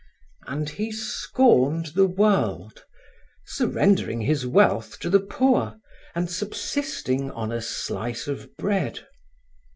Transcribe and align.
And 0.47 0.67
he 0.67 0.91
scorned 0.91 1.91
the 1.93 2.07
world, 2.07 2.85
surrendering 3.45 4.21
his 4.21 4.47
wealth 4.47 4.97
to 5.01 5.11
the 5.11 5.19
poor 5.19 5.75
and 6.15 6.27
subsisting 6.27 7.29
on 7.29 7.51
a 7.51 7.61
slice 7.61 8.25
of 8.27 8.57
bread. 8.57 9.05